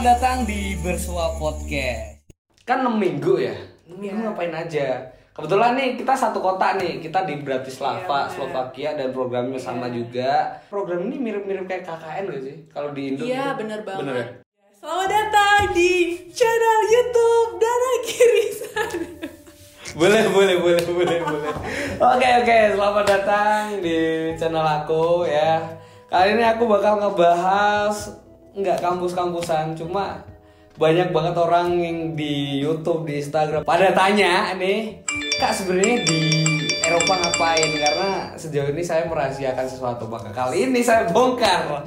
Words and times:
Selamat 0.00 0.16
datang 0.16 0.48
di 0.48 0.80
Bersua 0.80 1.36
Podcast. 1.36 2.24
Kan 2.64 2.88
6 2.88 2.96
minggu 2.96 3.36
ya? 3.36 3.52
6 3.84 4.00
minggu 4.00 4.16
Iya. 4.16 4.32
ngapain 4.32 4.54
aja? 4.56 4.86
Kebetulan 5.36 5.76
nih 5.76 6.00
kita 6.00 6.16
satu 6.16 6.40
kota 6.40 6.72
nih, 6.80 7.04
kita 7.04 7.28
di 7.28 7.44
Bratislava, 7.44 8.24
bener. 8.24 8.32
Slovakia 8.32 8.96
dan 8.96 9.12
programnya 9.12 9.60
sama 9.60 9.92
juga. 9.92 10.56
Program 10.72 11.04
ini 11.04 11.20
mirip-mirip 11.20 11.68
kayak 11.68 11.84
KKN 11.84 12.32
gak 12.32 12.40
sih? 12.40 12.56
Kalau 12.72 12.96
di 12.96 13.12
Indo 13.12 13.28
Iya 13.28 13.52
gitu. 13.52 13.60
bener 13.60 13.80
banget. 13.84 14.00
Bener 14.00 14.14
ya? 14.16 14.26
Selamat 14.80 15.08
datang 15.12 15.60
di 15.76 15.92
channel 16.32 16.80
YouTube 16.88 17.50
Dana 17.60 17.92
Kirisan. 18.00 18.96
boleh 20.00 20.24
boleh 20.32 20.56
boleh 20.64 20.84
boleh 20.88 21.18
boleh 21.28 21.52
oke 22.00 22.28
oke 22.40 22.58
selamat 22.72 23.04
datang 23.04 23.84
di 23.84 24.32
channel 24.32 24.64
aku 24.64 25.28
ya 25.28 25.60
kali 26.08 26.40
ini 26.40 26.44
aku 26.48 26.64
bakal 26.64 26.96
ngebahas 26.96 28.16
nggak 28.56 28.78
kampus-kampusan 28.82 29.78
cuma 29.78 30.26
banyak 30.78 31.12
banget 31.12 31.34
orang 31.36 31.76
yang 31.76 31.98
di 32.16 32.58
YouTube 32.62 33.04
di 33.04 33.20
Instagram 33.20 33.62
pada 33.62 33.92
tanya 33.92 34.54
nih 34.56 35.04
kak 35.38 35.52
sebenarnya 35.52 36.02
di 36.08 36.20
Eropa 36.80 37.14
ngapain 37.20 37.70
karena 37.70 38.10
sejauh 38.34 38.72
ini 38.74 38.82
saya 38.82 39.06
merahasiakan 39.06 39.66
sesuatu 39.68 40.10
maka 40.10 40.32
kali 40.34 40.66
ini 40.66 40.80
saya 40.82 41.06
bongkar 41.12 41.86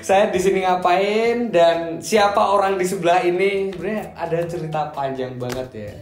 saya 0.00 0.30
di 0.32 0.40
sini 0.40 0.64
ngapain 0.64 1.52
dan 1.52 2.00
siapa 2.00 2.40
orang 2.40 2.80
di 2.80 2.86
sebelah 2.86 3.20
ini 3.20 3.74
sebenarnya 3.74 4.16
ada 4.16 4.38
cerita 4.48 4.88
panjang 4.94 5.36
banget 5.36 5.68
ya 5.74 5.92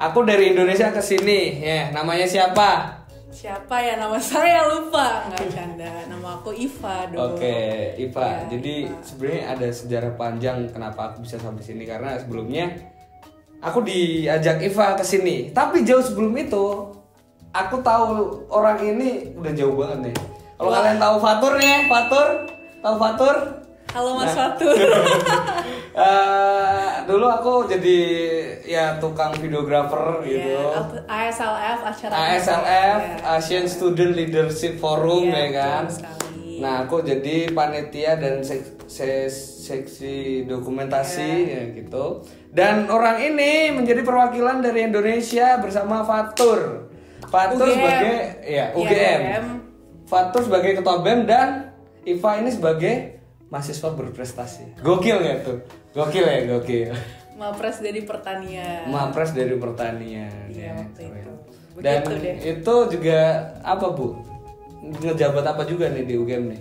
Aku 0.00 0.24
dari 0.24 0.56
Indonesia 0.56 0.88
ke 0.96 1.02
sini, 1.04 1.60
ya. 1.60 1.92
Namanya 1.92 2.24
siapa? 2.24 2.99
Siapa 3.30 3.78
ya 3.78 3.94
nama 3.94 4.18
saya 4.18 4.66
lupa 4.66 5.30
nggak 5.30 5.46
canda. 5.54 5.90
Nama 6.10 6.28
aku 6.42 6.50
Iva 6.50 7.06
dong. 7.14 7.38
Oke, 7.38 7.94
Iva. 7.94 8.26
Ya, 8.26 8.58
Jadi 8.58 8.74
sebenarnya 9.06 9.42
ada 9.54 9.68
sejarah 9.70 10.12
panjang 10.18 10.58
kenapa 10.66 11.14
aku 11.14 11.22
bisa 11.22 11.38
sampai 11.38 11.62
sini 11.62 11.86
karena 11.86 12.18
sebelumnya 12.18 12.74
aku 13.62 13.86
diajak 13.86 14.58
Iva 14.58 14.98
ke 14.98 15.06
sini. 15.06 15.54
Tapi 15.54 15.86
jauh 15.86 16.02
sebelum 16.02 16.34
itu, 16.34 16.90
aku 17.54 17.76
tahu 17.80 18.06
orang 18.50 18.82
ini 18.82 19.30
udah 19.38 19.52
jauh 19.54 19.78
banget 19.78 20.10
nih. 20.10 20.16
Kalau 20.58 20.70
kalian 20.74 20.98
tahu 20.98 21.16
Fatur 21.22 21.52
nih, 21.56 21.76
Fatur, 21.86 22.28
tahu 22.82 22.94
Fatur? 22.98 23.36
Halo 23.94 24.10
Mas 24.18 24.34
Nah. 24.34 24.58
Fatur. 24.58 24.74
Eh, 25.90 26.39
dulu 27.10 27.26
aku 27.26 27.52
jadi 27.66 27.98
ya 28.62 28.96
tukang 28.96 29.34
videografer 29.34 30.22
gitu. 30.22 30.54
Iya, 30.54 31.02
ASLF 31.04 31.78
acara 31.82 32.12
ASLF 32.30 33.00
Iya. 33.00 33.34
Asian 33.34 33.66
Student 33.66 34.14
Leadership 34.14 34.78
Forum 34.78 35.26
Iya, 35.26 35.36
ya 35.36 35.48
kan. 35.52 35.84
Nah 36.56 36.84
aku 36.84 37.00
jadi 37.00 37.50
panitia 37.50 38.14
dan 38.14 38.40
sek- 38.40 38.84
se- 38.84 39.28
seksi 39.60 40.16
dokumentasi 40.44 41.30
Iya. 41.44 41.54
ya 41.58 41.74
gitu. 41.74 42.04
Dan 42.48 42.86
orang 42.86 43.18
ini 43.18 43.70
menjadi 43.70 44.00
perwakilan 44.00 44.58
dari 44.58 44.84
Indonesia 44.84 45.56
bersama 45.56 46.02
Fatur. 46.02 46.86
Fatur 47.22 47.62
UGM. 47.64 47.74
sebagai 47.76 48.14
ya 48.42 48.42
Iya, 48.42 48.64
UGM. 48.72 49.20
UGM. 49.20 49.44
Fatur 50.04 50.42
sebagai 50.42 50.72
ketua 50.74 50.98
BEM 50.98 51.20
dan 51.22 51.48
Iva 52.02 52.30
ini 52.36 52.50
sebagai 52.50 53.19
mahasiswa 53.50 53.88
berprestasi. 53.92 54.78
Gokil 54.78 55.16
nggak 55.18 55.38
tuh? 55.42 55.58
Gokil 55.92 56.22
ya 56.22 56.40
gokil. 56.48 56.94
Mapres 57.34 57.80
dari 57.80 58.04
pertanian. 58.04 58.86
Mapres 58.86 59.32
dari 59.32 59.56
pertanian. 59.56 60.30
Iya, 60.46 60.70
ya, 60.70 60.72
waktu 60.76 61.02
keren. 61.02 61.18
itu. 61.18 61.32
Dan 61.80 61.98
Begitu 62.04 62.12
deh. 62.20 62.36
itu 62.52 62.74
juga 62.92 63.18
apa 63.62 63.86
bu? 63.90 64.06
Ngejabat 64.80 65.44
apa 65.44 65.62
juga 65.64 65.88
nih 65.88 66.04
di 66.04 66.14
UGM 66.16 66.44
nih? 66.52 66.60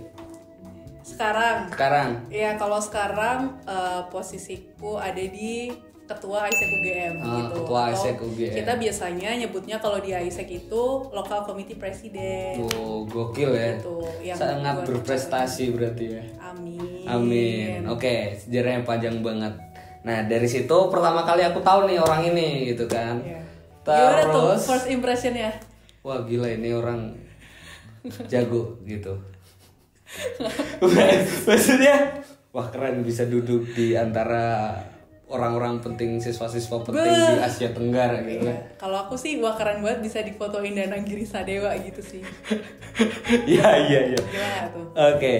Sekarang 1.03 1.67
Sekarang. 1.67 2.09
Ya 2.29 2.55
kalau 2.55 2.79
sekarang 2.79 3.59
eh, 3.65 4.01
posisiku 4.07 4.95
ada 4.95 5.19
di 5.19 5.73
ketua 6.09 6.49
ISEC 6.49 6.69
UGM 6.73 7.13
Ah, 7.21 7.25
gitu. 7.37 7.53
ketua 7.61 7.81
ISEC 7.93 8.17
UGM. 8.17 8.53
Kita 8.57 8.73
biasanya 8.75 9.29
nyebutnya 9.37 9.77
kalau 9.77 10.01
di 10.01 10.09
ISEC 10.09 10.49
itu 10.49 10.83
lokal 11.09 11.45
committee 11.45 11.77
presiden. 11.77 12.57
Tuh 12.57 13.05
gokil 13.05 13.53
ya. 13.53 13.77
Gitu, 13.77 13.97
yang 14.25 14.33
Sangat 14.33 14.81
berprestasi 14.83 15.69
berarti 15.69 16.05
ya. 16.11 16.23
Amin. 16.41 17.05
Amin. 17.05 17.79
Oke, 17.85 18.33
sejarahnya 18.35 18.81
panjang 18.81 19.21
banget. 19.21 19.53
Nah 20.01 20.25
dari 20.25 20.49
situ 20.49 20.77
pertama 20.89 21.21
kali 21.21 21.45
aku 21.45 21.61
tahu 21.61 21.85
nih 21.85 22.01
orang 22.01 22.25
ini 22.25 22.67
gitu 22.67 22.89
kan. 22.89 23.21
Iya. 23.21 23.37
Gimana 23.85 24.21
tuh 24.23 24.53
Terus, 24.53 24.61
first 24.65 24.87
impressionnya? 24.87 25.49
wah 25.99 26.23
gila 26.23 26.47
ini 26.47 26.71
orang 26.71 27.13
jago 28.31 28.79
gitu. 28.83 29.13
Maksudnya, 31.45 32.23
wah 32.49 32.65
keren 32.69 33.01
bisa 33.01 33.25
duduk 33.25 33.65
di 33.73 33.93
antara 33.93 34.73
orang-orang 35.29 35.77
penting 35.77 36.17
siswa-siswa 36.17 36.81
penting 36.81 37.05
di 37.05 37.35
Asia 37.37 37.69
Tenggara 37.69 38.25
gitu. 38.25 38.49
Iya. 38.49 38.75
Kalau 38.81 38.97
aku 39.05 39.13
sih 39.13 39.37
wah 39.37 39.53
keren 39.53 39.85
banget 39.85 40.01
bisa 40.01 40.19
difotoin 40.25 40.73
Danang 40.73 41.05
Giri 41.05 41.23
Sadewa 41.23 41.71
gitu 41.79 42.01
sih. 42.01 42.21
Iya 43.29 43.69
iya 43.87 43.99
iya. 44.11 44.21
Oke. 44.91 45.39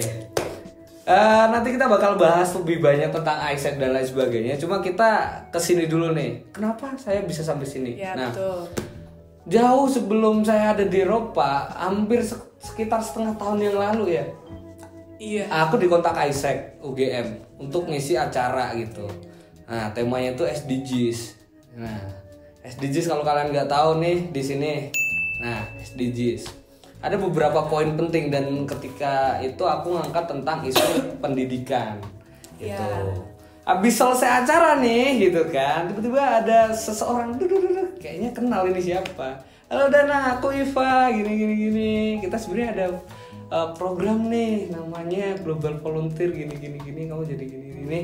Eh, 1.10 1.44
nanti 1.50 1.74
kita 1.74 1.90
bakal 1.90 2.14
bahas 2.14 2.54
lebih 2.54 2.78
banyak 2.78 3.10
tentang 3.10 3.36
Isaac 3.50 3.82
dan 3.82 3.90
lain 3.90 4.06
sebagainya. 4.06 4.54
Cuma 4.56 4.78
kita 4.78 5.42
ke 5.50 5.58
sini 5.58 5.90
dulu 5.90 6.14
nih. 6.14 6.54
Kenapa 6.54 6.94
saya 6.94 7.26
bisa 7.26 7.42
sampai 7.42 7.66
sini? 7.66 7.98
Ya 7.98 8.14
nah, 8.14 8.30
betul. 8.30 8.70
jauh 9.50 9.90
sebelum 9.90 10.46
saya 10.46 10.78
ada 10.78 10.86
di 10.86 11.02
Eropa, 11.02 11.66
hampir 11.74 12.22
sek- 12.22 12.54
sekitar 12.62 13.02
setengah 13.02 13.34
tahun 13.34 13.58
yang 13.58 13.76
lalu 13.76 14.22
ya. 14.22 14.24
Iya. 15.20 15.44
Aku 15.66 15.76
dikontak 15.76 16.14
Isaac 16.30 16.78
UGM 16.80 17.58
untuk 17.58 17.90
ngisi 17.90 18.14
acara 18.14 18.70
gitu. 18.78 19.04
Nah, 19.70 19.94
temanya 19.94 20.34
itu 20.34 20.42
SDGs. 20.42 21.38
Nah, 21.78 22.02
SDGs 22.66 23.06
kalau 23.06 23.22
kalian 23.22 23.54
nggak 23.54 23.70
tahu 23.70 24.02
nih 24.02 24.26
di 24.34 24.42
sini. 24.42 24.72
Nah, 25.38 25.62
SDGs. 25.78 26.50
Ada 27.00 27.16
beberapa 27.16 27.64
poin 27.70 27.94
penting 27.94 28.28
dan 28.28 28.66
ketika 28.66 29.38
itu 29.40 29.62
aku 29.62 29.96
ngangkat 29.96 30.26
tentang 30.26 30.66
isu 30.66 31.16
pendidikan 31.22 32.02
gitu. 32.58 32.76
Iya. 32.76 33.14
Habis 33.64 33.94
selesai 33.96 34.44
acara 34.44 34.82
nih 34.82 35.30
gitu 35.30 35.46
kan, 35.48 35.86
tiba-tiba 35.88 36.42
ada 36.42 36.74
seseorang 36.74 37.38
duduk 37.38 37.70
duduk 37.70 37.88
kayaknya 38.02 38.34
kenal 38.34 38.66
ini 38.66 38.82
siapa. 38.82 39.40
Halo 39.70 39.86
Dana, 39.86 40.34
aku 40.34 40.50
Iva, 40.50 41.08
gini 41.14 41.32
gini 41.38 41.54
gini. 41.54 41.94
Kita 42.18 42.34
sebenarnya 42.36 42.70
ada 42.74 42.86
uh, 43.54 43.68
program 43.78 44.26
nih 44.26 44.74
namanya 44.74 45.38
Global 45.40 45.78
Volunteer 45.78 46.34
gini 46.34 46.58
gini 46.58 46.76
gini 46.82 47.06
kamu 47.06 47.22
jadi 47.22 47.44
gini 47.46 47.66
gini. 47.78 48.00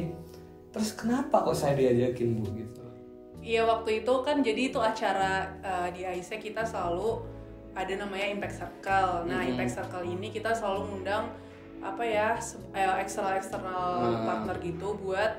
Terus 0.76 0.92
kenapa 0.92 1.40
kok 1.40 1.56
saya 1.56 1.72
diajakin 1.72 2.36
Bu 2.36 2.52
gitu? 2.52 2.84
Iya 3.40 3.64
waktu 3.64 4.04
itu 4.04 4.12
kan 4.20 4.44
jadi 4.44 4.68
itu 4.68 4.76
acara 4.76 5.48
uh, 5.64 5.88
di 5.88 6.04
ISEC 6.04 6.52
kita 6.52 6.68
selalu 6.68 7.24
ada 7.72 7.92
namanya 7.96 8.28
Impact 8.28 8.60
Circle. 8.60 9.24
Nah 9.24 9.40
Mm-hmm. 9.40 9.50
Impact 9.56 9.72
Circle 9.72 10.04
ini 10.04 10.28
kita 10.28 10.52
selalu 10.52 10.84
ngundang 10.92 11.32
apa 11.80 12.02
ya 12.04 12.36
eh, 12.76 12.94
eksternal 13.00 13.40
eksternal 13.40 13.84
Ah. 14.04 14.24
partner 14.26 14.56
gitu 14.60 15.00
buat 15.00 15.32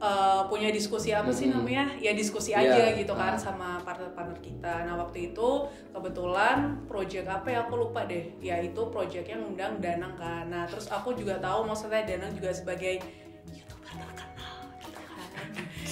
uh, 0.00 0.44
punya 0.50 0.68
diskusi 0.68 1.14
apa 1.14 1.30
sih 1.32 1.48
namanya? 1.48 1.88
Ya 1.96 2.12
diskusi 2.12 2.52
Iya, 2.52 2.68
aja 2.68 2.84
gitu 3.00 3.12
kan 3.16 3.36
ah. 3.36 3.40
sama 3.40 3.68
partner-partner 3.80 4.38
kita. 4.44 4.74
Nah 4.84 5.00
waktu 5.00 5.32
itu 5.32 5.48
kebetulan 5.94 6.84
project 6.84 7.26
apa 7.32 7.48
ya 7.48 7.58
aku 7.64 7.80
lupa 7.80 8.04
deh. 8.04 8.34
Ya 8.44 8.60
itu 8.60 8.88
project 8.92 9.24
yang 9.30 9.40
ngundang 9.46 9.80
Danang 9.80 10.16
kan. 10.20 10.52
Nah 10.52 10.68
terus 10.68 10.88
aku 10.92 11.16
juga 11.16 11.40
tahu 11.40 11.64
maksudnya 11.64 12.04
Danang 12.04 12.34
juga 12.36 12.50
sebagai 12.52 13.00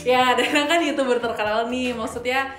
ya 0.02 0.32
Danang 0.38 0.66
kan 0.68 0.80
youtuber 0.82 1.18
terkenal 1.22 1.66
nih 1.70 1.94
maksudnya 1.94 2.52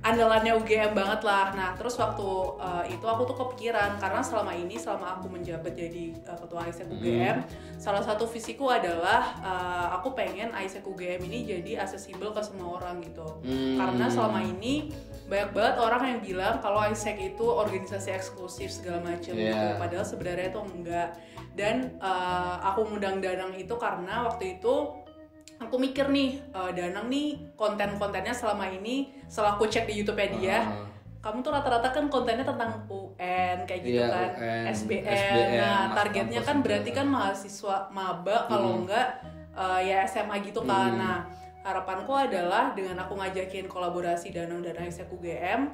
andalannya 0.00 0.56
UGM 0.56 0.96
banget 0.96 1.20
lah. 1.28 1.52
Nah, 1.52 1.70
terus 1.76 2.00
waktu 2.00 2.24
uh, 2.56 2.84
itu 2.88 3.04
aku 3.04 3.28
tuh 3.28 3.36
kepikiran 3.36 4.00
karena 4.00 4.24
selama 4.24 4.56
ini 4.56 4.80
selama 4.80 5.20
aku 5.20 5.28
menjabat 5.28 5.76
jadi 5.76 6.16
uh, 6.24 6.38
ketua 6.40 6.64
ISEC 6.72 6.88
UGM, 6.88 7.44
salah 7.76 8.00
satu 8.00 8.24
visiku 8.24 8.72
adalah 8.72 9.36
uh, 9.44 9.86
aku 10.00 10.16
pengen 10.16 10.56
ISEC 10.56 10.84
UGM 10.88 11.20
ini 11.28 11.38
jadi 11.44 11.84
aksesibel 11.84 12.32
ke 12.32 12.40
semua 12.40 12.80
orang 12.80 13.04
gitu. 13.04 13.28
Hmm. 13.44 13.76
Karena 13.76 14.06
selama 14.08 14.40
ini 14.40 14.88
banyak 15.28 15.52
banget 15.52 15.76
orang 15.78 16.02
yang 16.16 16.20
bilang 16.24 16.54
kalau 16.64 16.80
ISEC 16.88 17.36
itu 17.36 17.44
organisasi 17.44 18.08
eksklusif 18.16 18.72
segala 18.72 19.04
macam 19.04 19.36
gitu. 19.36 19.52
Iya. 19.52 19.76
Padahal 19.76 20.06
sebenarnya 20.08 20.48
itu 20.48 20.60
enggak. 20.64 21.08
Dan 21.50 22.00
uh, 22.00 22.56
aku 22.72 22.88
ngundang 22.88 23.20
Danang 23.20 23.52
itu 23.52 23.74
karena 23.76 24.24
waktu 24.24 24.56
itu 24.56 24.96
aku 25.58 25.76
mikir 25.76 26.08
nih 26.08 26.40
uh, 26.50 26.70
Danang 26.70 27.06
nih 27.06 27.52
konten-kontennya 27.54 28.32
selama 28.32 28.64
ini 28.66 29.12
setelah 29.26 29.54
aku 29.54 29.66
cek 29.66 29.84
di 29.84 30.00
YouTube 30.00 30.16
dia 30.16 30.64
Ah. 30.64 30.88
kamu 31.20 31.44
tuh 31.44 31.52
rata-rata 31.52 31.92
kan 31.92 32.08
kontennya 32.08 32.42
tentang 32.42 32.80
UN 32.88 33.68
kayak 33.68 33.80
gitu 33.84 34.00
Iya, 34.00 34.08
kan 34.08 34.28
UN, 34.40 34.64
SBM, 34.72 35.04
SBM, 35.04 35.50
nah 35.60 35.80
targetnya 35.92 36.40
kan 36.40 36.56
berarti 36.64 36.90
kan 36.90 37.06
mahasiswa 37.06 37.76
maba 37.92 38.48
kalau 38.48 38.72
Hmm. 38.72 38.80
enggak 38.88 39.06
uh, 39.52 39.80
ya 39.80 40.00
SMA 40.04 40.40
gitu 40.40 40.64
kan 40.64 40.96
Hmm. 40.96 41.00
nah 41.00 41.18
harapanku 41.60 42.08
adalah 42.16 42.72
dengan 42.72 42.96
aku 42.98 43.20
ngajakin 43.20 43.68
kolaborasi 43.68 44.32
Danang 44.32 44.64
dan 44.64 44.80
Isaac 44.80 45.12
UGM 45.12 45.68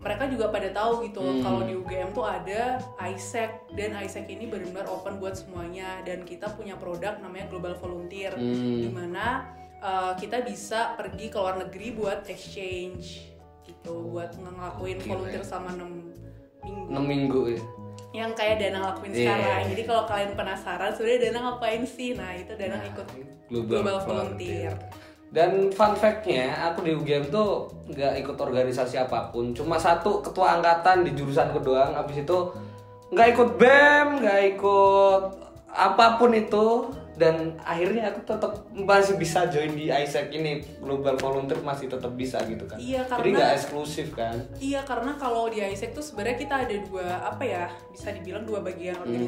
mereka 0.00 0.24
juga 0.26 0.48
pada 0.48 0.68
tahu 0.70 1.04
gitu 1.04 1.20
Hmm. 1.20 1.40
kalau 1.40 1.60
di 1.62 1.74
UGM 1.74 2.10
tuh 2.10 2.24
ada 2.24 2.80
ISEC 2.98 3.50
dan 3.70 3.92
ISEC 3.94 4.26
ini 4.28 4.44
benar-benar 4.44 4.88
open 4.88 5.16
buat 5.16 5.36
semuanya 5.36 6.00
dan 6.02 6.24
kita 6.24 6.48
punya 6.50 6.74
produk 6.74 7.20
namanya 7.20 7.46
Global 7.46 7.76
Volunteer 7.76 8.32
Hmm. 8.32 8.80
di 8.80 8.88
mana 8.88 9.44
uh, 9.78 10.12
kita 10.14 10.40
bisa 10.40 10.96
pergi 10.96 11.28
ke 11.28 11.36
luar 11.36 11.60
negeri 11.60 11.92
buat 11.92 12.24
exchange 12.26 13.28
gitu 13.62 14.08
buat 14.08 14.32
ngelakuin 14.34 14.98
Gila 14.98 15.08
volunteer 15.14 15.40
ya. 15.40 15.46
selama 15.46 15.70
6 15.70 15.84
minggu 15.84 16.16
6 16.90 17.00
minggu 17.06 17.40
ya. 17.50 17.60
yang 18.10 18.32
kayak 18.34 18.56
Danang 18.58 18.84
lakuin 18.86 19.12
Iya. 19.12 19.20
sekarang 19.22 19.60
jadi 19.70 19.82
kalau 19.84 20.02
kalian 20.04 20.32
penasaran 20.34 20.90
sebenarnya 20.90 21.20
Danang 21.22 21.44
ngapain 21.46 21.82
sih 21.84 22.10
nah 22.12 22.32
itu 22.32 22.52
Danang 22.54 22.82
ikut 22.84 23.06
Global 23.50 23.96
Volunteer. 24.00 24.74
Dan 25.30 25.70
fun 25.70 25.94
fact-nya, 25.94 26.50
aku 26.66 26.82
di 26.82 26.90
UGM 26.90 27.30
tuh 27.30 27.70
nggak 27.86 28.18
ikut 28.18 28.34
organisasi 28.34 28.98
apa 28.98 29.30
pun. 29.30 29.54
Cuma 29.54 29.78
satu 29.78 30.18
ketua 30.18 30.58
angkatan 30.58 31.06
di 31.06 31.14
jurusanku 31.14 31.62
doang. 31.62 31.94
Habis 31.94 32.26
itu 32.26 32.38
nggak 33.08 33.28
ikut 33.30 33.48
BEM, 33.54 34.06
nggak 34.20 34.40
ikut 34.52 35.22
apa 35.70 36.18
pun 36.18 36.34
itu. 36.34 36.66
Dan 37.14 37.52
akhirnya 37.60 38.08
aku 38.08 38.24
tetap 38.24 38.52
masih 38.72 39.20
bisa 39.20 39.44
join 39.46 39.76
di 39.76 39.92
ISEC 39.92 40.32
ini 40.32 40.64
Global 40.80 41.20
Volunteer 41.20 41.60
masih 41.60 41.86
tetap 41.86 42.16
bisa 42.16 42.40
gitu 42.48 42.64
kan. 42.64 42.80
Iya, 42.80 43.04
Jadi 43.04 43.12
karena- 43.12 43.36
nggak 43.36 43.52
eksklusif 43.54 44.08
kan. 44.10 44.36
Iya 44.56 44.80
karena 44.82 45.12
kalau 45.14 45.46
di 45.46 45.60
ISEC 45.60 45.92
tuh 45.92 46.00
sebenarnya 46.00 46.40
kita 46.40 46.54
ada 46.64 46.74
dua 46.80 47.06
apa 47.20 47.44
ya 47.44 47.68
bisa 47.92 48.08
dibilang 48.10 48.48
dua 48.48 48.64
bagian 48.64 48.96
Hmm. 48.96 49.20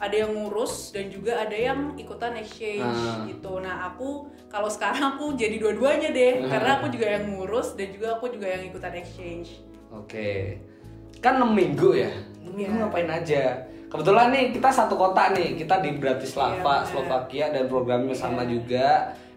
Ada 0.00 0.16
yang 0.16 0.32
ngurus 0.32 0.90
dan 0.90 1.06
juga 1.06 1.36
ada 1.38 1.52
yang 1.52 1.92
ikutan 1.94 2.32
exchange 2.34 2.80
Ah. 2.80 3.28
gitu. 3.28 3.60
Nah 3.60 3.86
aku 3.86 4.24
kalau 4.48 4.66
sekarang 4.66 5.14
aku 5.14 5.36
jadi 5.36 5.60
dua-duanya 5.60 6.08
deh 6.10 6.40
Ah. 6.40 6.48
karena 6.48 6.70
aku 6.80 6.86
juga 6.88 7.06
yang 7.10 7.24
ngurus 7.30 7.76
dan 7.76 7.92
juga 7.92 8.16
aku 8.16 8.32
juga 8.32 8.48
yang 8.48 8.64
ikutan 8.64 8.96
exchange. 8.96 9.60
Oke. 9.92 10.56
Kan 11.20 11.36
6 11.36 11.52
minggu 11.52 11.92
ya. 11.94 12.08
6 12.40 12.56
minggu 12.56 12.72
Iya. 12.72 12.80
ngapain 12.82 13.10
aja? 13.12 13.42
Kebetulan 13.86 14.30
nih 14.30 14.44
kita 14.54 14.70
satu 14.70 14.94
kota 14.94 15.34
nih, 15.34 15.58
kita 15.58 15.82
di 15.82 15.90
Bratislava, 15.92 16.56
Iya, 16.56 16.62
benar. 16.62 16.86
Slovakia 16.86 17.44
dan 17.50 17.64
programnya 17.66 18.14
sama 18.14 18.40
Iya. 18.40 18.50
juga 18.50 18.86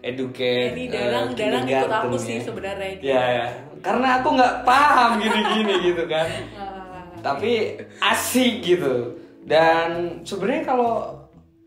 educate. 0.00 0.72
Ini 0.72 0.84
eh, 0.84 0.90
Danang 0.90 1.26
Danang 1.34 1.64
ikut 1.66 1.90
aku 1.92 2.16
ya. 2.16 2.22
sih 2.22 2.36
sebenarnya. 2.40 2.88
Ya, 3.02 3.22
ya. 3.34 3.46
Karena 3.80 4.16
aku 4.16 4.28
nggak 4.32 4.54
paham 4.62 5.20
gini-gini 5.20 5.74
gitu 5.84 6.04
kan. 6.06 6.24
Ah. 6.56 6.72
Tapi 7.20 7.76
asik 8.00 8.62
gitu. 8.62 9.20
Dan 9.44 9.88
sebenarnya 10.24 10.64
kalau 10.64 11.20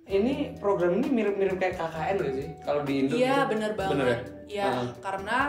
ini 0.07 0.55
program 0.57 0.97
ini 0.97 1.07
mirip-mirip 1.07 1.57
kayak 1.57 1.75
KKN 1.75 2.15
gak 2.17 2.33
sih? 2.33 2.47
Kalau 2.63 2.81
di 2.81 2.93
Indo. 2.99 3.13
Iya 3.13 3.35
gitu? 3.37 3.49
bener 3.53 3.71
banget. 3.75 3.91
Bener 3.93 4.07
ya? 4.07 4.19
Iya 4.47 4.65
Ah. 4.65 4.85
karena 5.03 5.39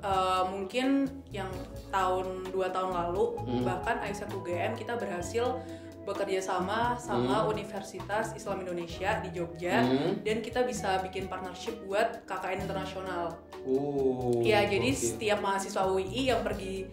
uh, 0.00 0.44
mungkin 0.46 0.88
yang 1.30 1.50
tahun 1.88 2.50
dua 2.50 2.68
tahun 2.68 2.90
lalu 2.90 3.24
Hmm. 3.38 3.62
bahkan 3.62 3.96
Aisyah 4.00 4.28
UGM 4.28 4.74
kita 4.74 4.98
berhasil 4.98 5.62
bekerja 6.00 6.40
sama 6.40 6.96
sama 6.96 7.44
Universitas 7.46 8.32
Islam 8.34 8.64
Indonesia 8.64 9.20
di 9.20 9.30
Jogja 9.30 9.84
Hmm. 9.84 10.18
dan 10.20 10.42
kita 10.42 10.64
bisa 10.64 10.98
bikin 11.00 11.30
partnership 11.30 11.78
buat 11.86 12.26
KKN 12.26 12.66
internasional. 12.66 13.38
Uh, 13.62 14.42
Iya 14.42 14.66
jadi 14.66 14.90
oke. 14.90 14.98
setiap 14.98 15.38
mahasiswa 15.38 15.86
UI 15.86 16.28
yang 16.28 16.42
pergi 16.42 16.88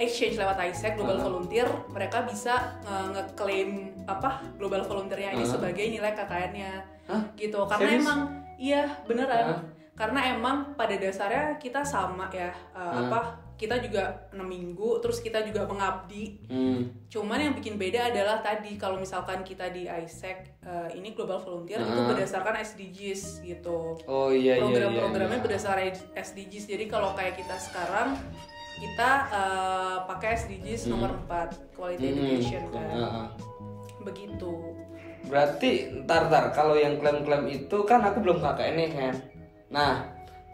exchange 0.00 0.34
lewat 0.34 0.56
ISEC 0.58 0.96
Global 0.96 1.16
Ah. 1.16 1.22
Volunteer 1.22 1.68
mereka 1.86 2.24
bisa 2.24 2.80
nge- 2.80 3.08
ngeklaim 3.12 3.70
apa 4.04 4.40
Global 4.56 4.80
Volunteernya 4.82 5.30
ini 5.32 5.44
Ah. 5.44 5.50
sebagai 5.50 5.84
nilai 5.84 6.10
KKN-nya 6.10 6.72
Hah? 7.06 7.22
gitu 7.36 7.60
karena 7.66 7.86
Serius? 7.90 8.02
emang 8.02 8.20
iya 8.56 8.82
beneran 9.04 9.46
Ah. 9.46 9.60
karena 9.92 10.32
emang 10.32 10.56
pada 10.74 10.96
dasarnya 10.96 11.54
kita 11.56 11.84
sama 11.84 12.26
ya 12.30 12.48
uh, 12.72 12.80
Ah. 12.80 12.92
apa 13.04 13.20
kita 13.54 13.76
juga 13.78 14.00
6 14.32 14.48
minggu 14.48 15.04
terus 15.04 15.20
kita 15.20 15.44
juga 15.44 15.68
mengabdi 15.68 16.40
Hmm. 16.48 16.80
cuman 17.06 17.36
yang 17.38 17.52
bikin 17.52 17.76
beda 17.76 18.08
adalah 18.08 18.40
tadi 18.40 18.72
kalau 18.74 18.96
misalkan 18.96 19.44
kita 19.44 19.68
di 19.68 19.84
ISEC 19.84 20.64
uh, 20.64 20.88
ini 20.90 21.12
Global 21.12 21.36
Volunteer 21.38 21.76
itu 21.78 21.92
Ah. 21.94 22.08
berdasarkan 22.08 22.56
SDGs 22.58 23.44
gitu 23.44 24.00
Oh 24.08 24.32
iya 24.32 24.56
iya. 24.56 24.64
program-programnya 24.64 25.28
iya, 25.28 25.36
iya. 25.36 25.44
berdasarkan 25.44 25.86
SDGs. 26.16 26.64
Jadi 26.66 26.84
kalau 26.86 27.12
kayak 27.12 27.36
kita 27.36 27.52
sekarang 27.60 28.16
kita 28.80 29.10
uh, 29.28 29.96
pakai 30.06 30.34
SDGs 30.34 30.88
Hmm. 30.88 30.90
nomor 30.90 31.10
4 31.22 31.76
quality 31.76 32.00
Hmm, 32.02 32.16
education 32.16 32.62
kan. 32.70 32.88
heeh. 32.88 33.26
Begitu. 34.00 34.52
Berarti 35.22 35.70
ntar 36.02 36.26
ntar 36.26 36.50
kalau 36.50 36.74
yang 36.74 36.96
klaim-klaim 36.96 37.44
itu 37.46 37.76
kan 37.84 38.00
aku 38.00 38.18
belum 38.18 38.40
KKN 38.40 38.74
nih 38.74 38.90
kan. 38.90 39.14
Nah 39.68 39.92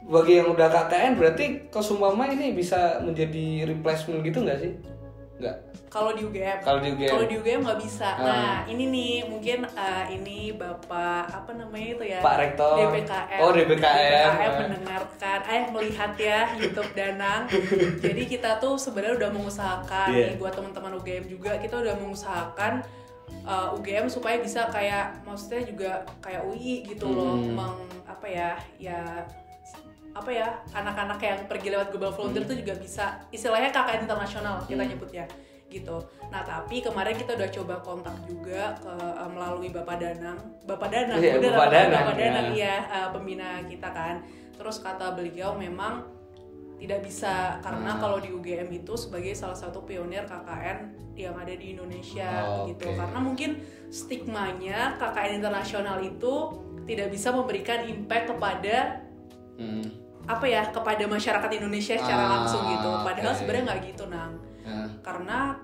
bagi 0.03 0.39
yang 0.39 0.51
udah 0.51 0.67
KKN 0.67 1.13
berarti 1.15 1.45
Kesumama 1.67 2.27
ini 2.27 2.51
bisa 2.51 2.99
menjadi 3.01 3.65
replacement 3.65 4.21
gitu 4.21 4.43
nggak 4.43 4.59
sih? 4.59 4.73
Nggak. 5.37 5.57
Kalau 5.87 6.13
di 6.13 6.23
UGM. 6.25 6.59
Kalau 6.61 6.81
di 6.83 6.89
UGM. 6.93 7.09
Kalau 7.09 7.25
di 7.25 7.35
UGM 7.41 7.61
nggak 7.65 7.81
bisa. 7.81 8.09
Ah. 8.09 8.21
Nah, 8.21 8.55
ini 8.69 8.85
nih 8.89 9.15
mungkin 9.25 9.65
uh, 9.65 10.05
ini 10.09 10.53
Bapak 10.53 11.29
apa 11.31 11.51
namanya 11.57 11.89
itu 11.97 12.05
ya? 12.05 12.21
Pak 12.21 12.37
Rektor. 12.37 12.75
DPKM. 12.81 13.39
Oh, 13.41 13.51
DPKM. 13.55 14.29
DPKM 14.37 14.53
mendengarkan, 14.67 15.39
eh 15.47 15.63
melihat 15.73 16.13
ya 16.19 16.41
YouTube 16.57 16.91
Danang. 16.93 17.49
Jadi 18.05 18.23
kita 18.29 18.59
tuh 18.59 18.77
sebenarnya 18.77 19.15
udah 19.25 19.31
mengusahakan 19.33 20.09
Iya. 20.13 20.27
nih 20.33 20.37
buat 20.37 20.53
teman-teman 20.53 20.93
UGM 21.01 21.25
juga 21.29 21.57
kita 21.57 21.81
udah 21.81 21.95
mengusahakan 21.97 22.73
uh, 23.47 23.77
UGM 23.77 24.11
supaya 24.11 24.37
bisa 24.43 24.69
kayak 24.69 25.21
maksudnya 25.25 25.63
juga 25.65 25.91
kayak 26.21 26.45
UI 26.45 26.85
gitu 26.85 27.09
loh, 27.09 27.37
Hmm. 27.41 27.57
meng 27.57 27.77
apa 28.05 28.27
ya? 28.27 28.51
Ya 28.77 29.01
apa 30.17 30.31
ya 30.31 30.49
anak-anak 30.73 31.21
yang 31.21 31.41
pergi 31.45 31.69
lewat 31.69 31.89
global 31.91 32.09
volunteer 32.11 32.45
itu 32.45 32.65
juga 32.65 32.75
bisa 32.75 33.05
istilahnya 33.29 33.69
KKN 33.69 34.01
internasional 34.05 34.65
kita 34.65 34.81
Hmm. 34.81 34.91
nyebutnya 34.91 35.25
gitu. 35.67 35.97
Nah 36.31 36.41
tapi 36.41 36.81
kemarin 36.81 37.13
kita 37.13 37.35
udah 37.35 37.51
coba 37.53 37.75
kontak 37.81 38.17
juga 38.25 38.73
ke 38.77 38.93
eh, 38.97 39.29
melalui 39.29 39.69
Bapak 39.69 39.97
Danang, 39.99 40.39
Bapak 40.65 40.89
Danang, 40.89 41.19
Iya, 41.19 41.37
bener, 41.37 41.53
Bapak 41.53 41.69
Danang, 41.69 42.03
Bapak 42.03 42.15
ya. 42.15 42.23
Danang 42.23 42.47
iya 42.51 42.75
eh, 42.87 43.09
pembina 43.13 43.49
kita 43.63 43.89
kan. 43.91 44.17
Terus 44.57 44.77
kata 44.81 45.13
beliau 45.13 45.53
memang 45.53 46.07
tidak 46.77 47.01
bisa 47.03 47.57
karena 47.61 47.93
Ah. 47.93 47.99
kalau 47.99 48.17
di 48.17 48.29
UGM 48.31 48.69
itu 48.71 48.95
sebagai 48.95 49.33
salah 49.33 49.57
satu 49.57 49.83
pionir 49.83 50.25
KKN 50.25 50.79
yang 51.17 51.33
ada 51.35 51.49
di 51.51 51.73
Indonesia 51.73 52.29
Oh, 52.45 52.69
gitu. 52.69 52.85
oke. 52.87 52.97
Karena 52.97 53.19
mungkin 53.19 53.51
stigmanya 53.89 54.97
KKN 54.97 55.41
internasional 55.41 55.99
itu 55.99 56.35
tidak 56.85 57.09
bisa 57.11 57.33
memberikan 57.33 57.85
impact 57.85 58.33
kepada 58.33 59.03
Hmm. 59.57 59.89
Apa 60.27 60.45
ya 60.45 60.63
kepada 60.69 61.07
masyarakat 61.07 61.51
Indonesia 61.55 61.95
secara 61.95 62.23
Ah, 62.27 62.31
langsung 62.43 62.63
gitu. 62.67 62.91
Padahal 63.03 63.33
oke. 63.33 63.39
sebenarnya 63.39 63.65
nggak 63.71 63.81
gitu 63.95 64.05
nang. 64.11 64.33
Nah, 64.67 64.87
Karena 64.99 65.55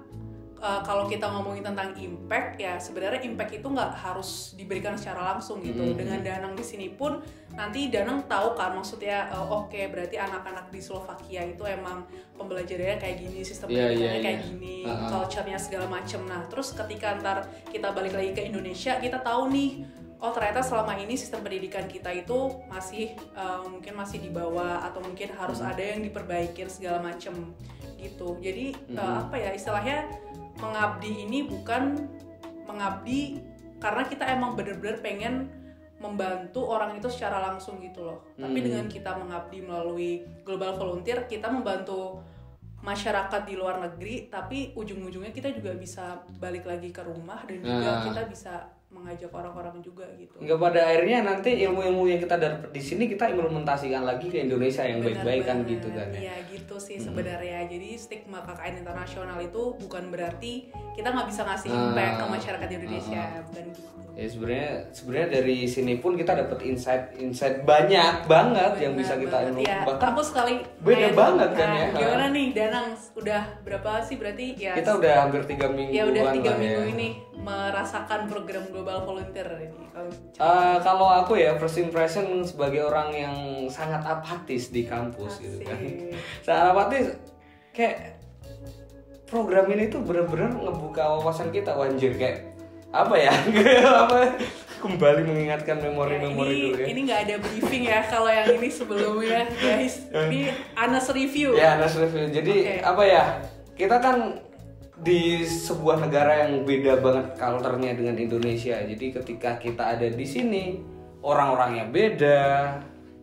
uh, 0.62 0.78
kalau 0.80 1.10
kita 1.10 1.26
ngomongin 1.26 1.66
tentang 1.66 1.90
impact 1.98 2.62
ya 2.62 2.78
sebenarnya 2.78 3.26
impact 3.26 3.58
itu 3.58 3.66
nggak 3.66 3.90
harus 3.90 4.54
diberikan 4.54 4.94
secara 4.94 5.34
langsung 5.34 5.58
gitu. 5.58 5.82
Mhm. 5.82 5.98
Dengan 5.98 6.18
Danang 6.22 6.54
di 6.54 6.62
sini 6.62 6.94
pun 6.94 7.18
nanti 7.52 7.90
Danang 7.90 8.22
tahu 8.30 8.54
kan 8.54 8.70
maksudnya 8.78 9.26
uh, 9.34 9.66
oke 9.66 9.74
berarti 9.90 10.14
anak-anak 10.16 10.70
di 10.70 10.78
Slovakia 10.78 11.42
itu 11.42 11.66
emang 11.66 12.06
pembelajarannya 12.38 12.96
kayak 13.02 13.16
gini, 13.18 13.42
sistem 13.42 13.66
Iya, 13.68 13.90
pendidikannya 13.90 14.14
iya, 14.14 14.22
kayak 14.22 14.38
iya. 14.38 14.46
gini, 14.46 14.76
Ah, 14.86 14.94
ah. 14.94 15.08
culture-nya 15.10 15.58
segala 15.58 15.86
macem. 15.90 16.22
Nah 16.22 16.46
terus 16.46 16.70
ketika 16.70 17.18
ntar 17.18 17.42
kita 17.66 17.90
balik 17.90 18.14
lagi 18.14 18.30
ke 18.30 18.46
Indonesia 18.46 18.94
kita 18.96 19.18
tahu 19.18 19.50
nih 19.50 19.70
oh 20.22 20.30
ternyata 20.30 20.62
selama 20.62 20.94
ini 20.94 21.18
sistem 21.18 21.42
pendidikan 21.42 21.84
kita 21.84 22.14
itu 22.14 22.62
masih 22.70 23.12
uh, 23.34 23.66
mungkin 23.66 23.98
masih 23.98 24.22
di 24.22 24.30
bawah 24.30 24.86
atau 24.86 25.02
mungkin 25.02 25.34
harus 25.34 25.58
Hmm. 25.58 25.74
ada 25.74 25.82
yang 25.82 26.00
diperbaikin 26.00 26.70
segala 26.70 27.02
macem 27.02 27.34
gitu 27.98 28.38
jadi 28.38 28.70
uh, 28.94 29.02
Hmm. 29.02 29.22
apa 29.26 29.36
ya 29.36 29.50
istilahnya 29.52 30.06
mengabdi 30.56 31.26
ini 31.26 31.50
bukan 31.50 32.06
mengabdi 32.66 33.42
karena 33.82 34.02
kita 34.06 34.24
emang 34.30 34.54
bener-bener 34.54 35.02
pengen 35.02 35.50
membantu 35.98 36.66
orang 36.66 36.98
itu 36.98 37.06
secara 37.06 37.38
langsung 37.42 37.78
gitu 37.78 38.02
loh 38.02 38.18
tapi 38.34 38.58
Hmm. 38.58 38.66
dengan 38.70 38.86
kita 38.86 39.18
mengabdi 39.18 39.58
melalui 39.58 40.12
global 40.42 40.74
volunteer 40.74 41.26
kita 41.26 41.50
membantu 41.50 42.22
masyarakat 42.78 43.42
di 43.46 43.54
luar 43.54 43.78
negeri 43.78 44.26
tapi 44.26 44.74
ujung-ujungnya 44.74 45.30
kita 45.30 45.54
juga 45.54 45.70
bisa 45.74 46.18
balik 46.38 46.66
lagi 46.66 46.90
ke 46.90 47.02
rumah 47.02 47.42
dan 47.46 47.62
juga 47.62 47.90
Nah. 47.92 48.02
kita 48.06 48.22
bisa 48.26 48.54
mengajak 48.92 49.30
orang-orang 49.30 49.80
juga 49.80 50.04
gitu 50.14 50.36
Nggak 50.38 50.58
pada 50.58 50.80
akhirnya 50.84 51.18
nanti 51.22 51.50
ilmu-ilmu 51.58 52.04
yang 52.06 52.20
kita 52.20 52.36
dapat 52.36 52.68
di 52.68 52.78
sini 52.78 53.04
kita 53.06 53.24
implementasikan 53.26 54.02
lagi 54.02 54.28
ke 54.28 54.38
Indonesia 54.38 54.82
yang 54.82 55.00
baik-baik 55.00 55.42
kan 55.42 55.64
gitu 55.64 55.88
kan 55.90 56.06
ya. 56.10 56.20
Iya 56.22 56.34
gitu 56.46 56.76
sih 56.76 56.96
sebenarnya. 56.96 57.64
Jadi 57.64 57.88
stigma 57.94 58.40
KKN 58.42 58.74
internasional 58.78 59.38
itu 59.38 59.62
bukan 59.76 60.08
berarti 60.08 60.68
kita 60.92 61.08
nggak 61.08 61.26
bisa 61.26 61.42
ngasih 61.42 61.68
Ah. 61.68 61.80
impact 61.82 62.14
ke 62.14 62.26
masyarakat 62.30 62.68
Indonesia, 62.70 63.22
bukan 63.42 63.64
gitu. 63.70 63.80
Ya 64.12 64.28
sebenarnya 64.28 64.70
sebenarnya 64.92 65.28
dari 65.32 65.56
sini 65.64 65.96
pun 65.96 66.12
kita 66.12 66.36
dapat 66.36 66.60
insight 66.62 67.16
insight 67.16 67.64
banyak 67.64 68.28
banget 68.28 68.72
yang 68.78 68.92
bisa 68.92 69.16
kita 69.16 69.48
ilmu. 69.48 69.64
ya. 69.64 69.88
Bahkan 69.88 70.08
aku 70.12 70.20
sekali 70.22 70.60
beda 70.78 71.08
banget 71.12 71.50
kan 71.50 71.64
Nah, 71.66 71.80
ya. 71.80 71.86
Gimana 71.96 72.26
nih 72.28 72.46
Danang 72.52 72.86
udah 73.14 73.42
berapa 73.64 74.04
sih 74.04 74.16
berarti 74.16 74.52
ya? 74.54 74.72
kita 74.74 75.00
udah 75.00 75.12
hampir 75.18 75.40
tiga 75.46 75.64
minggu 75.66 75.90
ya 75.90 76.04
udah 76.04 76.24
tiga 76.30 76.52
minggu 76.54 76.82
ini 76.92 77.08
merasakan 77.42 78.30
program 78.30 78.64
global 78.70 79.02
volunteer 79.02 79.46
ini. 79.58 79.84
Kalau 79.90 80.10
Eh, 80.38 80.76
kalau 80.80 81.08
aku 81.10 81.36
ya 81.36 81.58
first 81.58 81.78
impression 81.82 82.46
sebagai 82.46 82.86
orang 82.86 83.10
yang 83.12 83.36
sangat 83.66 84.02
apatis 84.06 84.70
di 84.70 84.86
kampus 84.86 85.42
gitu 85.42 85.60
kan. 85.66 85.76
Asik. 85.76 86.14
Sangat 86.46 86.66
apatis 86.72 87.04
kayak 87.74 88.22
program 89.26 89.66
ini 89.72 89.88
tuh 89.88 90.04
bener-bener 90.04 90.52
ngebuka 90.52 91.02
wawasan 91.18 91.48
kita 91.48 91.72
wanjir 91.72 92.12
kayak 92.20 92.52
apa 92.92 93.16
ya 93.16 93.32
apa 94.04 94.36
kembali 94.84 95.24
mengingatkan 95.24 95.80
memori-memori 95.80 96.52
ini 96.52 96.60
dulu 96.68 96.76
ya 96.76 96.86
ini 96.92 97.00
nggak 97.08 97.20
ada 97.24 97.36
briefing 97.40 97.82
ya 97.88 98.04
kalau 98.04 98.28
yang 98.28 98.52
ini 98.60 98.68
sebelumnya 98.68 99.48
guys 99.48 100.04
ini 100.28 100.52
Anas 100.76 101.08
review 101.08 101.56
ya 101.56 101.80
Anas 101.80 101.96
review 101.96 102.28
jadi 102.28 102.52
Oke. 102.52 102.74
apa 102.84 103.02
ya 103.08 103.24
kita 103.72 103.96
kan 103.96 104.36
di 105.00 105.40
sebuah 105.40 106.04
negara 106.04 106.44
yang 106.44 106.68
beda 106.68 107.00
banget 107.00 107.26
culture-nya 107.40 107.96
dengan 107.96 108.16
Indonesia. 108.20 108.76
Jadi 108.76 109.06
ketika 109.16 109.56
kita 109.56 109.96
ada 109.96 110.04
di 110.12 110.26
sini 110.28 110.76
orang-orangnya 111.24 111.88
beda 111.88 112.40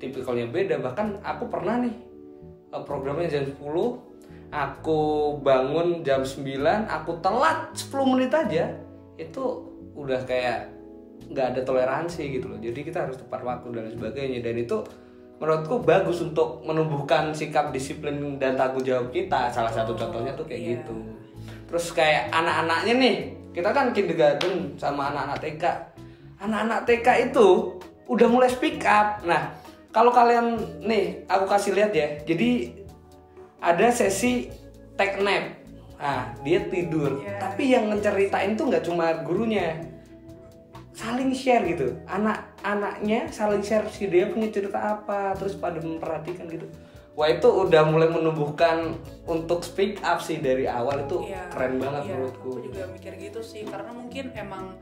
tipikalnya 0.01 0.49
beda. 0.49 0.81
Bahkan 0.81 1.21
aku 1.21 1.45
pernah 1.45 1.77
nih 1.77 1.95
eh, 2.73 2.83
programnya 2.83 3.29
jam 3.29 3.45
10 3.45 3.61
aku 4.49 5.01
bangun 5.45 6.01
jam 6.01 6.25
9 6.25 6.41
aku 6.89 7.21
telat 7.21 7.69
10 7.77 8.11
menit 8.17 8.33
aja 8.33 8.73
itu 9.21 9.43
udah 9.93 10.25
kayak 10.25 10.73
nggak 11.29 11.47
ada 11.53 11.61
toleransi 11.61 12.41
gitu 12.41 12.49
loh. 12.49 12.57
Jadi 12.57 12.81
kita 12.81 13.05
harus 13.05 13.21
tepat 13.21 13.45
waktu 13.45 13.69
dan 13.69 13.85
sebagainya. 13.93 14.41
Dan 14.41 14.57
itu 14.57 14.81
menurutku 15.38 15.85
bagus 15.85 16.25
untuk 16.25 16.65
menumbuhkan 16.65 17.29
sikap 17.31 17.69
disiplin 17.69 18.41
dan 18.41 18.57
tanggung 18.57 18.81
jawab 18.81 19.13
kita. 19.13 19.53
Salah 19.53 19.69
satu 19.69 19.93
contohnya 19.93 20.33
tuh 20.33 20.49
kayak 20.49 20.61
iya. 20.65 20.71
gitu 20.81 20.97
terus 21.69 21.93
kayak 21.93 22.33
anak-anaknya 22.33 22.93
nih 22.97 23.15
kita 23.53 23.69
kan 23.69 23.93
kindergarten 23.93 24.73
sama 24.75 25.13
anak-anak 25.13 25.38
TK 25.39 25.63
anak-anak 26.39 26.79
TK 26.88 27.07
itu 27.31 27.79
udah 28.09 28.27
mulai 28.27 28.49
speak 28.49 28.81
up. 28.88 29.21
Nah 29.27 29.53
kalau 29.91 30.09
kalian 30.09 30.57
nih 30.81 31.23
aku 31.29 31.45
kasih 31.45 31.75
lihat 31.75 31.91
ya. 31.93 32.07
Jadi 32.25 32.73
ada 33.59 33.91
sesi 33.91 34.49
take 34.95 35.21
nap. 35.21 35.59
Nah 35.99 36.33
dia 36.41 36.63
tidur. 36.67 37.19
Iya. 37.21 37.38
tapi 37.38 37.63
yang 37.75 37.91
ngeceritain 37.91 38.55
tuh 38.55 38.71
nggak 38.71 38.83
cuma 38.88 39.21
gurunya. 39.21 39.77
Saling 40.95 41.31
share 41.31 41.63
gitu. 41.67 41.95
Anak-anaknya 42.07 43.31
saling 43.31 43.63
share 43.63 43.88
si 43.91 44.07
dia 44.07 44.27
punya 44.27 44.51
cerita 44.51 44.99
apa 44.99 45.35
terus 45.38 45.55
pada 45.55 45.79
memperhatikan 45.79 46.49
gitu 46.49 46.67
wah 47.19 47.27
itu 47.27 47.51
udah 47.51 47.83
mulai 47.83 48.07
menumbuhkan 48.07 48.95
untuk 49.27 49.59
speak 49.61 49.99
up 50.01 50.23
sih 50.23 50.39
dari 50.39 50.63
awal 50.63 51.03
itu 51.03 51.27
Iya, 51.27 51.51
keren 51.51 51.75
banget 51.75 52.07
iya, 52.07 52.11
menurutku 52.15 52.49
Aku 52.55 52.63
juga 52.63 52.88
mikir 52.88 53.13
gitu 53.19 53.43
sih, 53.43 53.67
karena 53.67 53.91
mungkin 53.91 54.31
emang 54.31 54.79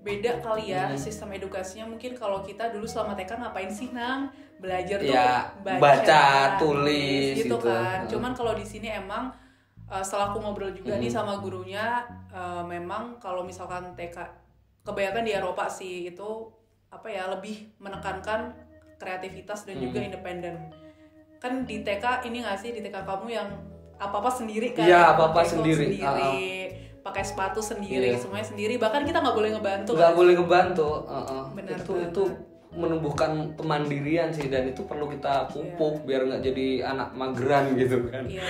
beda 0.00 0.40
kali 0.40 0.72
ya 0.72 0.88
Hmm. 0.88 0.96
sistem 0.96 1.36
edukasinya. 1.36 1.84
Mungkin 1.84 2.16
kalau 2.16 2.40
kita 2.40 2.72
dulu 2.72 2.88
selama 2.88 3.12
TK 3.12 3.36
ngapain 3.36 3.68
sih 3.68 3.92
nang 3.92 4.32
belajar 4.56 5.04
tuh 5.04 5.12
Ya, 5.12 5.52
baca, 5.60 6.56
tulis, 6.56 7.36
gitu 7.36 7.60
gitu. 7.60 7.68
kan. 7.68 8.06
Hmm. 8.06 8.08
Cuman 8.08 8.32
kalau 8.32 8.56
di 8.56 8.64
sini 8.64 8.88
emang 8.88 9.34
uh, 9.84 10.00
setelah 10.00 10.32
aku 10.32 10.40
ngobrol 10.40 10.72
juga 10.72 10.96
nih 10.96 11.12
sama 11.12 11.36
gurunya, 11.42 12.08
uh, 12.32 12.64
memang 12.64 13.20
kalau 13.20 13.44
misalkan 13.44 13.92
TK 13.92 14.16
kebanyakan 14.80 15.28
di 15.28 15.32
Eropa 15.34 15.68
sih 15.68 16.08
itu 16.08 16.48
apa 16.88 17.10
ya 17.10 17.28
lebih 17.28 17.74
menekankan 17.76 18.54
kreativitas 18.96 19.66
dan 19.68 19.76
juga 19.76 20.00
Hmm. 20.00 20.08
independen. 20.08 20.85
Kan 21.38 21.62
di 21.62 21.80
TK 21.80 22.04
ini 22.24 22.40
nggak 22.40 22.56
sih 22.56 22.70
di 22.70 22.80
TK 22.80 22.96
kamu 22.98 23.26
yang 23.28 23.48
apa-apa 23.96 24.28
sendiri 24.30 24.72
kan? 24.72 24.84
Iya, 24.84 25.12
Pakai 25.12 25.24
clothes 25.32 25.50
sendiri. 25.52 25.84
sendiri, 25.86 26.36
pakai 27.00 27.22
sepatu 27.22 27.60
sendiri, 27.60 28.08
Iya. 28.10 28.18
semuanya 28.18 28.46
sendiri. 28.46 28.74
Bahkan 28.76 29.02
kita 29.04 29.18
nggak 29.18 29.36
boleh 29.36 29.50
ngebantu. 29.52 29.90
nggak 29.94 30.10
kan? 30.10 30.18
boleh 30.18 30.32
ngebantu 30.34 30.88
uh-uh. 31.02 31.44
Benar 31.52 31.76
itu 31.76 31.92
itu 32.02 32.24
menumbuhkan 32.76 33.30
kemandirian 33.56 34.28
sih 34.28 34.52
dan 34.52 34.68
itu 34.68 34.84
perlu 34.84 35.08
kita 35.08 35.48
pupuk 35.48 36.04
biar 36.04 36.28
nggak 36.28 36.42
jadi 36.44 36.66
anak 36.86 37.08
mageran 37.14 37.72
gitu 37.72 38.04
kan 38.06 38.28
Iya, 38.28 38.44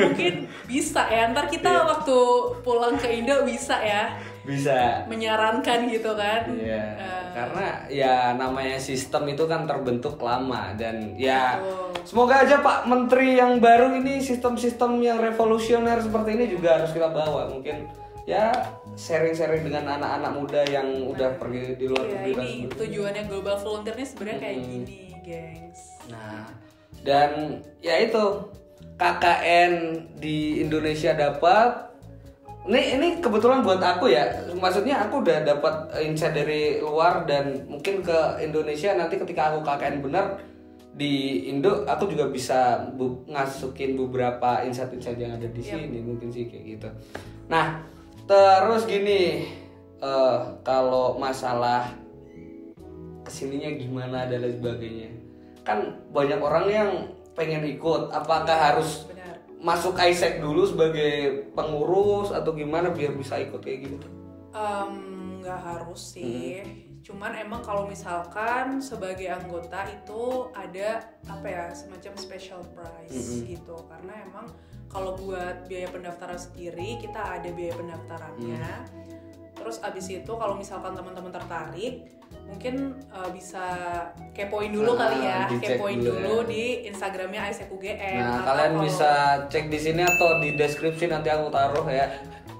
mungkin 0.00 0.34
bisa 0.64 1.04
ya. 1.06 1.28
Ntar 1.28 1.44
kita 1.46 1.68
Iya. 1.68 1.84
waktu 1.84 2.16
pulang 2.62 2.96
ke 2.96 3.08
Indo 3.10 3.44
bisa 3.44 3.76
ya 3.76 4.16
bisa 4.46 5.02
menyarankan 5.10 5.90
gitu 5.90 6.14
kan. 6.14 6.46
Iya, 6.54 6.84
Eh, 6.96 7.22
karena 7.34 7.66
ya 7.90 8.14
namanya 8.32 8.78
sistem 8.78 9.26
itu 9.28 9.44
kan 9.44 9.66
terbentuk 9.66 10.16
lama 10.16 10.72
dan 10.72 11.12
ya 11.18 11.58
Betul. 11.60 12.06
semoga 12.06 12.40
aja 12.40 12.62
Pak 12.62 12.88
Menteri 12.88 13.36
yang 13.36 13.60
baru 13.60 13.92
ini 13.92 14.22
sistem-sistem 14.22 15.02
yang 15.02 15.18
revolusioner 15.20 16.00
seperti 16.00 16.32
ini 16.32 16.44
juga 16.48 16.80
harus 16.80 16.96
kita 16.96 17.12
bawa 17.12 17.50
mungkin 17.52 17.90
ya 18.24 18.54
sharing-sharing 18.96 19.68
dengan 19.68 20.00
anak-anak 20.00 20.32
muda 20.32 20.62
yang 20.64 20.88
udah 21.06 21.36
pergi 21.36 21.76
di 21.76 21.86
luar 21.86 22.06
Iya, 22.06 22.14
negeri 22.16 22.32
dan 22.32 22.46
ini 22.46 22.72
tujuannya 22.72 23.22
global 23.28 23.56
volunteer 23.60 23.94
ini 23.94 24.06
sebenarnya 24.08 24.38
kayak 24.40 24.56
gini, 24.64 24.98
gengs. 25.20 25.80
Nah, 26.08 26.48
dan 27.04 27.30
ya 27.78 28.00
itu 28.00 28.24
KKN 28.96 29.72
di 30.16 30.64
Indonesia 30.64 31.12
dapat. 31.12 31.84
Ini 32.66 32.98
ini 32.98 33.08
kebetulan 33.22 33.62
buat 33.62 33.78
aku 33.78 34.10
ya. 34.10 34.26
Maksudnya 34.58 35.06
aku 35.06 35.22
udah 35.22 35.46
dapat 35.46 35.86
insight 36.02 36.34
dari 36.34 36.82
luar 36.82 37.22
dan 37.22 37.62
mungkin 37.70 38.02
ke 38.02 38.42
Indonesia 38.42 38.90
nanti 38.98 39.22
ketika 39.22 39.54
aku 39.54 39.62
KKN 39.62 40.02
benar 40.02 40.42
di 40.96 41.46
Indo 41.46 41.86
aku 41.86 42.10
juga 42.10 42.26
bisa 42.26 42.90
bu- 42.96 43.22
ngasukin 43.30 43.94
beberapa 43.94 44.64
insight-insight 44.66 45.20
yang 45.20 45.36
ada 45.38 45.46
di 45.46 45.62
sini 45.62 46.02
mungkin 46.02 46.32
sih 46.34 46.50
kayak 46.50 46.64
gitu. 46.66 46.88
Nah, 47.46 47.86
terus 48.26 48.82
gini 48.90 49.46
eh, 50.02 50.38
kalau 50.66 51.14
masalah 51.22 51.94
ke 53.22 53.30
sininya 53.30 53.70
gimana 53.78 54.26
dan 54.26 54.42
lain 54.42 54.58
sebagainya 54.58 55.08
kan 55.62 55.98
banyak 56.14 56.38
orang 56.38 56.66
yang 56.70 56.90
pengen 57.38 57.62
ikut 57.62 58.10
apakah 58.10 58.58
harus. 58.74 59.06
Masuk 59.66 59.98
Isaac 59.98 60.38
dulu 60.38 60.62
sebagai 60.62 61.42
pengurus 61.50 62.30
atau 62.30 62.54
gimana 62.54 62.94
biar 62.94 63.18
bisa 63.18 63.34
ikut 63.42 63.58
kayak 63.58 63.90
gitu? 63.90 64.06
Em, 64.54 64.94
nggak 65.42 65.60
harus 65.60 66.14
sih. 66.14 66.62
Cuman 67.02 67.34
emang 67.34 67.66
kalau 67.66 67.90
misalkan 67.90 68.78
sebagai 68.78 69.26
anggota 69.26 69.90
itu 69.90 70.50
ada 70.54 71.02
apa 71.26 71.46
ya 71.46 71.64
semacam 71.74 72.14
special 72.14 72.62
price 72.78 73.42
gitu. 73.42 73.74
Karena 73.90 74.22
emang 74.22 74.46
kalau 74.86 75.18
buat 75.18 75.66
biaya 75.66 75.90
pendaftaran 75.90 76.38
sendiri 76.38 77.02
kita 77.02 77.18
ada 77.18 77.50
biaya 77.50 77.74
pendaftarannya 77.74 78.66
terus 79.66 79.82
abis 79.82 80.06
itu 80.14 80.32
kalau 80.32 80.54
misalkan 80.54 80.94
teman-teman 80.94 81.34
tertarik 81.34 82.06
mungkin 82.46 82.74
eh, 83.02 83.30
bisa 83.34 83.66
kepoin 84.30 84.70
dulu 84.70 84.94
Ah, 84.94 84.98
kali 85.02 85.18
ya. 85.20 85.40
kepoin 85.50 85.98
dulu 85.98 86.14
dulu, 86.14 86.34
ya. 86.38 86.46
di 86.46 86.64
instagramnya 86.86 87.50
ISEC 87.50 87.66
UGM 87.68 87.98
nah 88.16 88.46
kalian 88.46 88.72
kalau- 88.72 88.84
bisa 88.84 89.10
cek 89.44 89.66
di 89.66 89.78
sini 89.80 90.02
atau 90.02 90.38
di 90.38 90.54
deskripsi 90.54 91.10
nanti 91.10 91.26
aku 91.26 91.50
taruh 91.50 91.82
ya. 91.84 92.06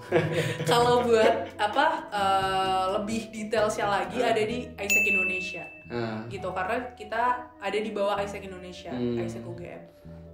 Kalau 0.70 1.02
buat 1.02 1.50
apa 1.56 1.86
eh, 2.08 2.84
lebih 2.94 3.26
detailsnya 3.28 3.86
lagi 3.86 4.18
ada 4.20 4.38
di 4.38 4.66
ISEC 4.68 5.04
Indonesia. 5.04 5.62
Nah, 5.86 6.26
gitu 6.26 6.50
karena 6.50 6.78
kita 6.94 7.22
ada 7.56 7.78
di 7.78 7.90
bawah 7.90 8.14
ISEC 8.16 8.42
Indonesia 8.44 8.90
Hmm. 8.90 9.14
ISEC 9.16 9.42
UGM 9.44 9.82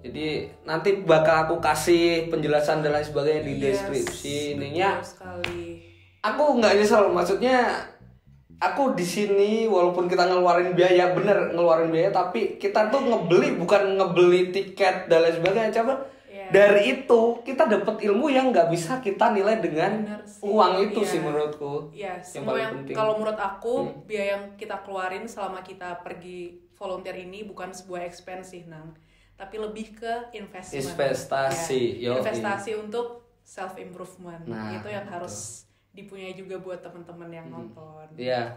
jadi 0.03 0.51
nanti 0.65 0.99
bakal 0.99 1.47
aku 1.47 1.57
kasih 1.61 2.27
penjelasan 2.27 2.81
dan 2.81 2.91
lain 2.91 3.07
sebagainya 3.07 3.43
di 3.45 3.55
Yes, 3.55 3.63
deskripsi 3.79 4.37
ininya. 4.57 4.99
betul 4.99 5.07
sekali 5.07 5.65
aku 6.23 6.57
nggak 6.57 6.75
nyesel 6.75 7.11
maksudnya 7.11 7.59
aku 8.57 8.95
di 8.95 9.03
sini 9.05 9.67
walaupun 9.67 10.07
kita 10.07 10.23
ngeluarin 10.25 10.73
biaya 10.73 11.11
bener 11.11 11.51
ngeluarin 11.51 11.91
biaya 11.91 12.11
tapi 12.11 12.57
kita 12.57 12.89
tuh 12.89 13.03
ngebeli 13.03 13.59
bukan 13.59 13.99
ngebeli 13.99 14.49
tiket 14.49 15.07
dan 15.07 15.19
lain 15.21 15.35
sebagainya 15.35 15.75
coba 15.75 15.95
Iya. 16.25 16.49
dari 16.49 16.83
itu 16.97 17.21
kita 17.43 17.67
dapat 17.67 18.01
ilmu 18.01 18.27
yang 18.27 18.49
nggak 18.49 18.67
bisa 18.67 18.99
kita 18.99 19.31
nilai 19.31 19.59
dengan 19.59 20.01
Bener 20.01 20.23
sih. 20.25 20.41
uang 20.43 20.75
itu 20.81 21.01
Iya. 21.01 21.11
sih 21.11 21.21
menurutku 21.21 21.73
ya 21.93 22.07
yang 22.09 22.25
semua 22.25 22.49
paling 22.49 22.63
yang 22.63 22.75
penting 22.79 22.97
kalau 22.97 23.13
menurut 23.15 23.37
aku 23.39 23.75
Hmm. 23.77 23.95
biaya 24.03 24.29
yang 24.33 24.45
kita 24.55 24.77
keluarin 24.81 25.25
selama 25.27 25.61
kita 25.61 26.01
pergi 26.01 26.41
volunteer 26.73 27.21
ini 27.21 27.45
bukan 27.45 27.69
sebuah 27.71 28.03
expense 28.03 28.49
sih 28.51 28.65
nang 28.65 28.97
tapi 29.35 29.59
lebih 29.59 29.93
ke 29.93 30.13
investment 30.33 30.87
Investasi, 30.89 31.83
Ya, 31.99 32.11
yoi. 32.11 32.17
investasi 32.17 32.71
untuk 32.77 33.07
self 33.43 33.75
improvement 33.77 34.41
Nah, 34.45 34.73
itu 34.73 34.89
yang 34.89 35.05
harus 35.05 35.67
dipunyai 35.93 36.33
juga 36.33 36.57
buat 36.61 36.81
teman-teman 36.81 37.29
yang 37.29 37.47
nonton. 37.53 38.09
Iya, 38.17 38.53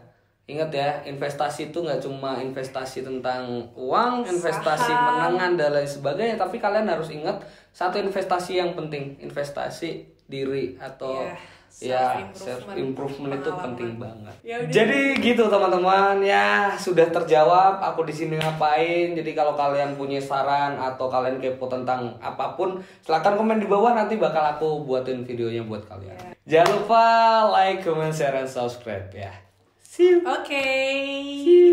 ingat 0.48 0.72
ya, 0.72 0.90
investasi 1.04 1.72
itu 1.72 1.84
nggak 1.84 2.00
cuma 2.04 2.40
investasi 2.40 3.04
tentang 3.04 3.72
uang, 3.76 4.24
investasi 4.24 4.92
Saham. 4.92 5.06
menangan 5.12 5.52
dan 5.60 5.70
lain 5.76 5.90
sebagainya, 5.90 6.36
tapi 6.40 6.58
kalian 6.64 6.88
harus 6.88 7.12
ingat 7.12 7.44
satu 7.76 8.00
investasi 8.00 8.60
yang 8.60 8.72
penting, 8.72 9.20
investasi 9.20 10.08
diri 10.26 10.80
atau 10.80 11.22
Iya, 11.22 11.38
ya 11.84 12.24
self 12.32 12.72
improvement 12.72 13.36
itu 13.36 13.52
penting 13.52 14.00
banget. 14.00 14.36
Ya. 14.48 14.64
Jadi 14.64 15.20
gitu 15.20 15.52
teman-teman 15.52 16.24
ya 16.24 16.72
sudah 16.80 17.04
terjawab 17.12 17.84
aku 17.84 18.08
di 18.08 18.14
sini 18.16 18.40
ngapain. 18.40 19.12
Jadi 19.12 19.36
kalau 19.36 19.60
kalian 19.60 20.00
punya 20.00 20.24
saran 20.24 20.80
atau 20.80 21.12
kalian 21.12 21.44
kepo 21.44 21.68
tentang 21.68 22.16
apa 22.24 22.56
pun, 22.56 22.80
silahkan 23.04 23.36
komen 23.36 23.60
di 23.60 23.68
bawah 23.68 23.92
nanti 23.92 24.16
bakal 24.16 24.44
aku 24.56 24.88
buatin 24.88 25.28
videonya 25.28 25.68
buat 25.68 25.84
kalian. 25.84 26.38
Jangan 26.48 26.70
lupa 26.80 27.06
like, 27.52 27.84
comment, 27.84 28.14
share, 28.14 28.32
dan 28.32 28.48
subscribe 28.48 29.10
ya. 29.12 29.34
See 29.82 30.16
you. 30.16 30.24
Oke, 30.24 30.68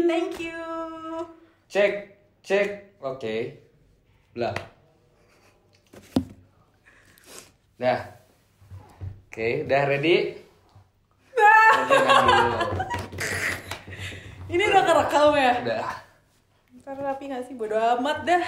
thank 0.09 0.39
you. 0.41 0.63
Cek, 1.69 2.17
cek, 2.43 2.99
oke. 3.03 3.37
Lah. 4.39 4.55
Dah. 7.77 8.22
Oke, 9.33 9.65
udah 9.65 9.89
ready? 9.89 10.37
Jangan 11.33 12.25
dulu. 12.29 12.61
Ini 14.53 14.61
udah 14.69 14.83
kerekam 14.85 15.33
ya? 15.33 15.53
Udah. 15.65 15.89
Ntar 16.77 17.01
rapi 17.01 17.33
gak 17.33 17.49
sih? 17.49 17.57
Bodo 17.57 17.81
amat 17.81 18.29
dah. 18.29 18.45